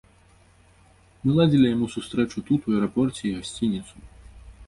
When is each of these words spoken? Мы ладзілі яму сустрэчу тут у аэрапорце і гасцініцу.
Мы 1.25 1.31
ладзілі 1.39 1.67
яму 1.75 1.89
сустрэчу 1.95 2.43
тут 2.49 2.59
у 2.71 2.75
аэрапорце 2.77 3.23
і 3.27 3.35
гасцініцу. 3.39 3.95